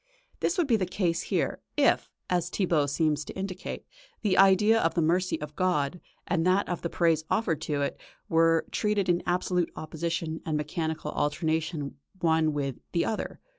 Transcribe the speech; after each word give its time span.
This 0.39 0.57
would 0.57 0.65
be 0.65 0.77
the 0.77 0.87
case 0.87 1.21
here, 1.21 1.59
if, 1.77 2.09
as 2.27 2.49
Thibaut 2.49 2.89
seems 2.89 3.23
to 3.23 3.33
indicate, 3.37 3.85
the 4.23 4.35
idea 4.35 4.79
of 4.81 4.95
the 4.95 5.01
mercy 5.03 5.39
of 5.39 5.55
God, 5.55 6.01
and 6.27 6.43
that 6.43 6.67
of 6.67 6.81
the 6.81 6.89
praise 6.89 7.23
offered 7.29 7.61
to 7.61 7.83
it, 7.83 7.99
were 8.27 8.65
treated 8.71 9.09
in 9.09 9.21
absolute 9.27 9.69
opposition 9.75 10.41
and 10.43 10.57
mechanical 10.57 11.11
alternation 11.11 11.97
one 12.19 12.51
with 12.51 12.77
the 12.93 13.05
other. 13.05 13.39